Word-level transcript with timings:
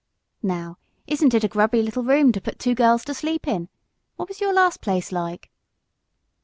"Now, 0.41 0.79
isn't 1.05 1.35
it 1.35 1.43
a 1.43 1.47
grubby 1.47 1.83
little 1.83 2.01
room 2.01 2.31
to 2.31 2.41
put 2.41 2.57
two 2.57 2.73
girls 2.73 3.05
to 3.05 3.13
sleep 3.13 3.47
in? 3.47 3.69
What 4.15 4.29
was 4.29 4.41
your 4.41 4.51
last 4.51 4.81
place 4.81 5.11
like?" 5.11 5.51